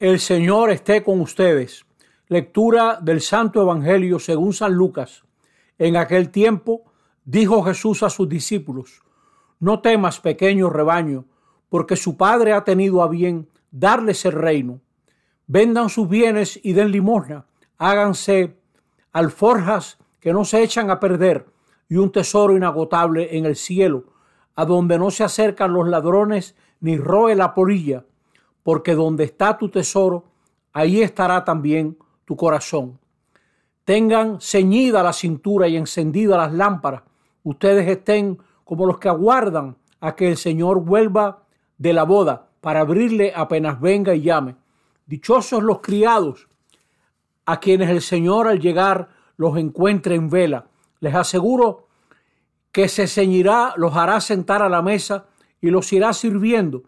[0.00, 1.84] El Señor esté con ustedes.
[2.28, 5.24] Lectura del Santo Evangelio según San Lucas.
[5.76, 6.84] En aquel tiempo
[7.26, 9.02] dijo Jesús a sus discípulos,
[9.58, 11.26] No temas, pequeño rebaño,
[11.68, 14.80] porque su Padre ha tenido a bien darles el reino.
[15.46, 17.44] Vendan sus bienes y den limosna.
[17.76, 18.56] Háganse
[19.12, 21.44] alforjas que no se echan a perder
[21.90, 24.04] y un tesoro inagotable en el cielo,
[24.54, 28.06] a donde no se acercan los ladrones ni roe la polilla
[28.70, 30.22] porque donde está tu tesoro,
[30.72, 33.00] ahí estará también tu corazón.
[33.84, 37.02] Tengan ceñida la cintura y encendida las lámparas.
[37.42, 41.42] Ustedes estén como los que aguardan a que el Señor vuelva
[41.78, 44.54] de la boda para abrirle apenas venga y llame.
[45.04, 46.46] Dichosos los criados
[47.46, 50.66] a quienes el Señor al llegar los encuentre en vela.
[51.00, 51.88] Les aseguro
[52.70, 55.26] que se ceñirá, los hará sentar a la mesa
[55.60, 56.84] y los irá sirviendo.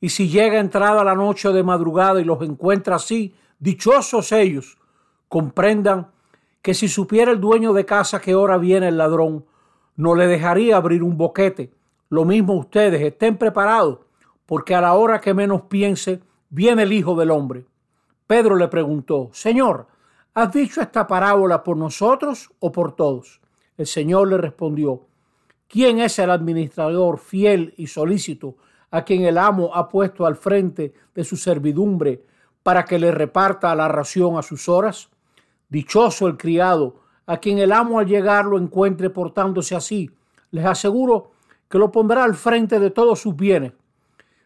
[0.00, 4.78] Y si llega entrada la noche de madrugada y los encuentra así, dichosos ellos,
[5.28, 6.10] comprendan
[6.62, 9.44] que si supiera el dueño de casa que ahora viene el ladrón,
[9.96, 11.72] no le dejaría abrir un boquete.
[12.08, 13.98] Lo mismo ustedes, estén preparados,
[14.46, 17.66] porque a la hora que menos piense, viene el Hijo del Hombre.
[18.26, 19.86] Pedro le preguntó, Señor,
[20.34, 23.40] ¿has dicho esta parábola por nosotros o por todos?
[23.76, 25.06] El Señor le respondió,
[25.68, 28.56] ¿quién es el administrador fiel y solícito?
[28.90, 32.24] A quien el amo ha puesto al frente de su servidumbre
[32.62, 35.08] para que le reparta la ración a sus horas?
[35.68, 40.10] Dichoso el criado, a quien el amo al llegar lo encuentre portándose así.
[40.50, 41.30] Les aseguro
[41.68, 43.72] que lo pondrá al frente de todos sus bienes.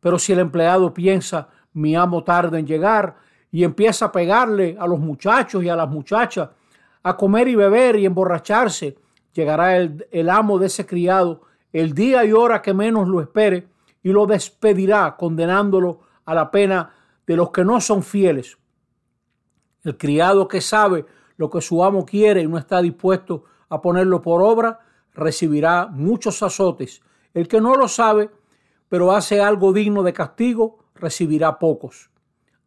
[0.00, 3.16] Pero si el empleado piensa, mi amo tarda en llegar,
[3.50, 6.50] y empieza a pegarle a los muchachos y a las muchachas,
[7.02, 8.96] a comer y beber y emborracharse,
[9.32, 11.42] llegará el, el amo de ese criado
[11.72, 13.66] el día y hora que menos lo espere,
[14.02, 16.94] y lo despedirá condenándolo a la pena
[17.26, 18.58] de los que no son fieles.
[19.84, 24.20] El criado que sabe lo que su amo quiere y no está dispuesto a ponerlo
[24.20, 24.80] por obra,
[25.14, 27.00] recibirá muchos azotes.
[27.34, 28.30] El que no lo sabe,
[28.88, 32.10] pero hace algo digno de castigo, recibirá pocos.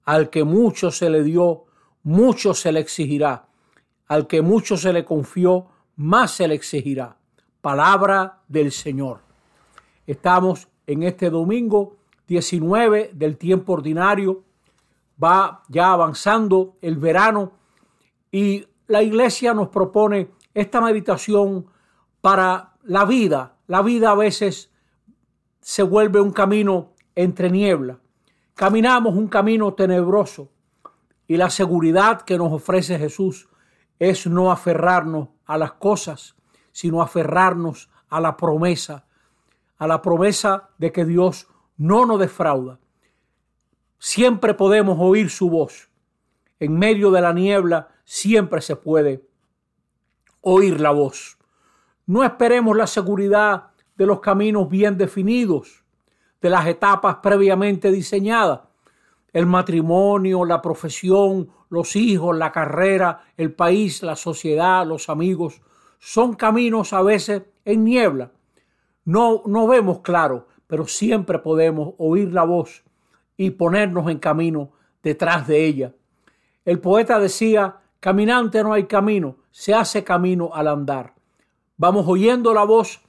[0.03, 1.65] Al que mucho se le dio,
[2.03, 3.47] mucho se le exigirá.
[4.07, 7.17] Al que mucho se le confió, más se le exigirá.
[7.61, 9.19] Palabra del Señor.
[10.07, 11.97] Estamos en este domingo
[12.27, 14.43] 19 del tiempo ordinario.
[15.21, 17.53] Va ya avanzando el verano
[18.31, 21.67] y la iglesia nos propone esta meditación
[22.21, 23.57] para la vida.
[23.67, 24.71] La vida a veces
[25.59, 27.99] se vuelve un camino entre niebla.
[28.55, 30.49] Caminamos un camino tenebroso
[31.27, 33.47] y la seguridad que nos ofrece Jesús
[33.99, 36.35] es no aferrarnos a las cosas,
[36.71, 39.05] sino aferrarnos a la promesa
[39.81, 42.77] a la promesa de que Dios no nos defrauda.
[43.97, 45.89] Siempre podemos oír su voz.
[46.59, 49.27] En medio de la niebla siempre se puede
[50.41, 51.39] oír la voz.
[52.05, 55.83] No esperemos la seguridad de los caminos bien definidos,
[56.39, 58.59] de las etapas previamente diseñadas.
[59.33, 65.59] El matrimonio, la profesión, los hijos, la carrera, el país, la sociedad, los amigos,
[65.97, 68.31] son caminos a veces en niebla
[69.05, 72.83] no, no vemos claro, pero siempre podemos oír la voz
[73.37, 74.71] y ponernos en camino
[75.03, 75.93] detrás de ella.
[76.63, 81.15] El poeta decía, caminante no hay camino, se hace camino al andar.
[81.77, 83.01] Vamos oyendo la voz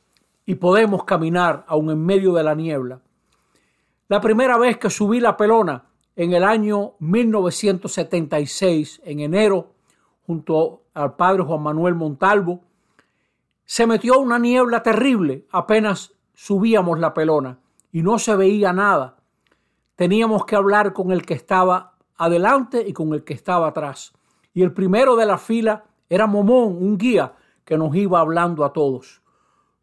[0.46, 3.00] y podemos caminar aún en medio de la niebla.
[4.08, 5.84] La primera vez que subí la pelona
[6.16, 9.74] en el año 1976, en enero,
[10.26, 12.60] junto al padre Juan Manuel Montalvo,
[13.64, 17.58] se metió una niebla terrible apenas subíamos la pelona
[17.92, 19.16] y no se veía nada.
[19.96, 24.12] Teníamos que hablar con el que estaba adelante y con el que estaba atrás.
[24.54, 27.34] Y el primero de la fila era Momón, un guía
[27.64, 29.22] que nos iba hablando a todos.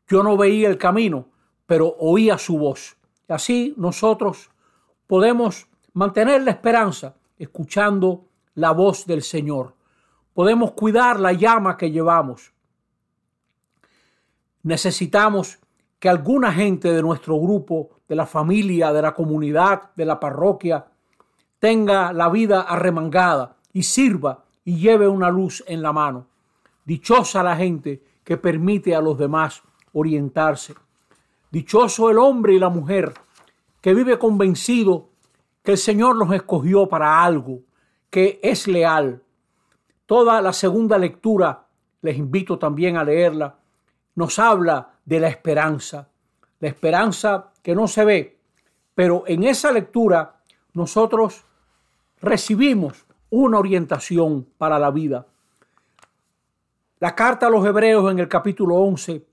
[0.08, 1.30] Yo no veía el camino,
[1.66, 2.98] pero oía su voz.
[3.28, 4.50] Así nosotros
[5.08, 8.26] podemos mantener la esperanza escuchando
[8.56, 9.76] la voz del Señor.
[10.34, 12.54] Podemos cuidar la llama que llevamos
[14.64, 15.60] necesitamos
[16.00, 20.86] que alguna gente de nuestro grupo, de la familia, de la comunidad, de la parroquia,
[21.60, 26.28] tenga la vida arremangada y sirva y lleve una luz en la mano.
[26.86, 29.62] Dichosa la gente que permite a los demás
[29.94, 30.74] orientarse.
[31.52, 33.14] Dichoso el hombre y la mujer
[33.82, 35.10] que vive convencido
[35.64, 37.62] que el Señor los escogió para algo,
[38.10, 39.22] que es leal.
[40.06, 41.68] Toda la segunda lectura,
[42.02, 43.59] les invito también a leerla,
[44.20, 46.10] nos habla de la esperanza,
[46.60, 48.38] la esperanza que no se ve,
[48.94, 50.42] pero en esa lectura
[50.74, 51.46] nosotros
[52.20, 55.26] recibimos una orientación para la vida.
[57.00, 59.26] La carta a los Hebreos en el capítulo 11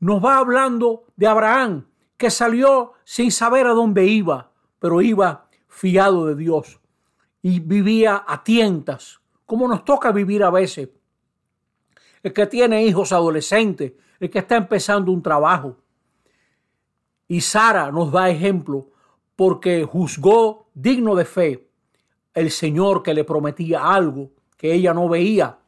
[0.00, 1.86] nos va hablando de Abraham,
[2.16, 6.80] que salió sin saber a dónde iba, pero iba fiado de Dios
[7.42, 10.88] y vivía a tientas, como nos toca vivir a veces.
[12.22, 15.76] El que tiene hijos adolescentes, el que está empezando un trabajo.
[17.28, 18.88] Y Sara nos da ejemplo
[19.34, 21.68] porque juzgó digno de fe
[22.34, 25.58] el Señor que le prometía algo que ella no veía.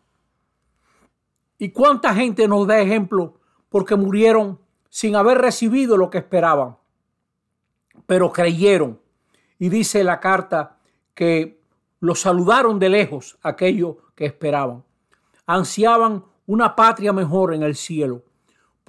[1.58, 4.58] ¿Y cuánta gente nos da ejemplo porque murieron
[4.88, 6.76] sin haber recibido lo que esperaban?
[8.06, 9.00] Pero creyeron.
[9.58, 10.78] Y dice la carta
[11.14, 11.60] que
[12.00, 14.84] los saludaron de lejos aquellos que esperaban.
[15.46, 18.22] Ansiaban una patria mejor en el cielo,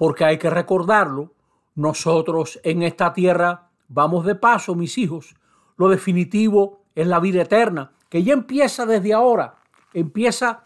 [0.00, 1.34] porque hay que recordarlo,
[1.74, 5.34] nosotros en esta tierra vamos de paso, mis hijos.
[5.76, 9.56] Lo definitivo es la vida eterna, que ya empieza desde ahora,
[9.92, 10.64] empieza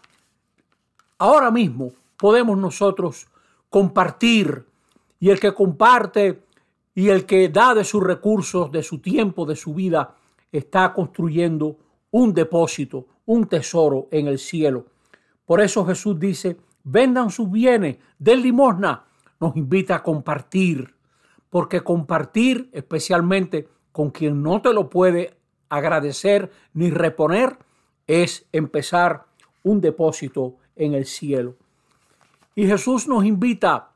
[1.17, 1.91] ahora mismo.
[2.15, 3.27] Podemos nosotros
[3.69, 4.67] compartir
[5.19, 6.45] y el que comparte
[6.93, 10.15] y el que da de sus recursos, de su tiempo, de su vida,
[10.49, 11.75] está construyendo
[12.11, 14.85] un depósito, un tesoro en el cielo.
[15.45, 16.55] Por eso Jesús dice,
[16.85, 19.03] vendan sus bienes, den limosna,
[19.39, 20.95] nos invita a compartir,
[21.49, 25.37] porque compartir especialmente con quien no te lo puede
[25.69, 27.57] agradecer ni reponer
[28.07, 29.25] es empezar
[29.63, 31.55] un depósito en el cielo.
[32.55, 33.89] Y Jesús nos invita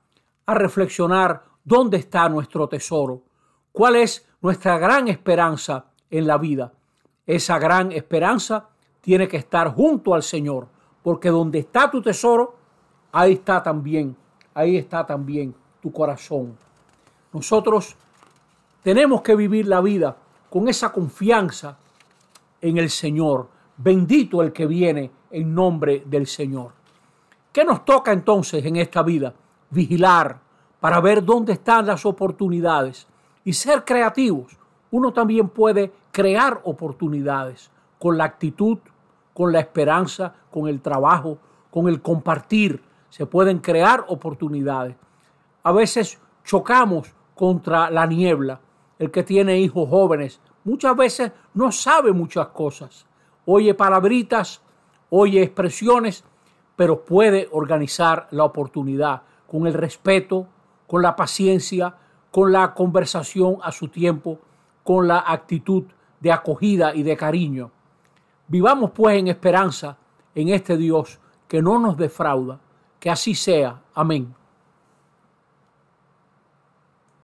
[0.45, 3.23] a reflexionar dónde está nuestro tesoro,
[3.71, 6.73] cuál es nuestra gran esperanza en la vida.
[7.25, 8.69] Esa gran esperanza
[9.01, 10.67] tiene que estar junto al Señor,
[11.03, 12.57] porque donde está tu tesoro,
[13.11, 14.15] ahí está también,
[14.53, 16.57] ahí está también tu corazón.
[17.33, 17.95] Nosotros
[18.83, 20.15] tenemos que vivir la vida
[20.49, 21.77] con esa confianza
[22.61, 23.47] en el Señor.
[23.77, 26.71] Bendito el que viene en nombre del Señor.
[27.51, 29.33] ¿Qué nos toca entonces en esta vida?
[29.69, 30.39] Vigilar
[30.79, 33.07] para ver dónde están las oportunidades
[33.43, 34.57] y ser creativos.
[34.91, 37.69] Uno también puede crear oportunidades
[37.99, 38.79] con la actitud,
[39.33, 41.37] con la esperanza, con el trabajo,
[41.69, 42.81] con el compartir.
[43.09, 44.95] Se pueden crear oportunidades.
[45.63, 48.61] A veces chocamos contra la niebla
[48.99, 53.07] el que tiene hijos jóvenes, muchas veces no sabe muchas cosas.
[53.45, 54.61] Oye palabritas,
[55.09, 56.25] oye expresiones,
[56.75, 60.47] pero puede organizar la oportunidad con el respeto,
[60.85, 61.95] con la paciencia,
[62.29, 64.39] con la conversación a su tiempo,
[64.83, 65.85] con la actitud
[66.19, 67.71] de acogida y de cariño.
[68.47, 69.97] Vivamos pues en esperanza
[70.35, 72.59] en este Dios que no nos defrauda.
[72.99, 73.81] Que así sea.
[73.93, 74.35] Amén.